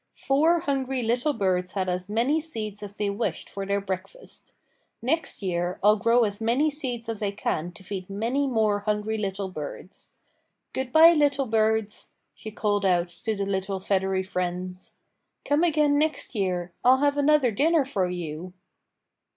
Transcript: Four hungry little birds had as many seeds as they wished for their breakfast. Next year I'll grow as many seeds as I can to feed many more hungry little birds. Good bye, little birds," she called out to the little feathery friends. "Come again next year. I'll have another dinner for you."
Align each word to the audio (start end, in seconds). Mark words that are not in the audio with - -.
Four 0.17 0.61
hungry 0.61 1.03
little 1.03 1.33
birds 1.33 1.73
had 1.73 1.87
as 1.87 2.09
many 2.09 2.39
seeds 2.41 2.81
as 2.81 2.95
they 2.95 3.11
wished 3.11 3.47
for 3.47 3.67
their 3.67 3.79
breakfast. 3.79 4.51
Next 4.99 5.43
year 5.43 5.77
I'll 5.83 5.97
grow 5.97 6.23
as 6.23 6.41
many 6.41 6.71
seeds 6.71 7.07
as 7.07 7.21
I 7.21 7.29
can 7.29 7.71
to 7.73 7.83
feed 7.83 8.09
many 8.09 8.47
more 8.47 8.79
hungry 8.79 9.19
little 9.19 9.49
birds. 9.49 10.13
Good 10.73 10.91
bye, 10.91 11.13
little 11.13 11.45
birds," 11.45 12.13
she 12.33 12.49
called 12.49 12.83
out 12.83 13.09
to 13.09 13.35
the 13.35 13.45
little 13.45 13.79
feathery 13.79 14.23
friends. 14.23 14.93
"Come 15.45 15.63
again 15.63 15.99
next 15.99 16.33
year. 16.33 16.73
I'll 16.83 16.97
have 16.97 17.15
another 17.17 17.51
dinner 17.51 17.85
for 17.85 18.09
you." 18.09 18.53